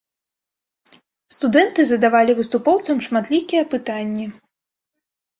[1.33, 4.25] Студэнты задавалі выступоўцам шматлікія пытанні.